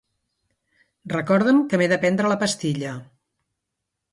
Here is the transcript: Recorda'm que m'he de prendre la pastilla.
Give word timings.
Recorda'm 1.13 1.61
que 1.73 1.81
m'he 1.81 1.91
de 1.93 1.99
prendre 2.07 2.33
la 2.33 2.39
pastilla. 2.45 2.99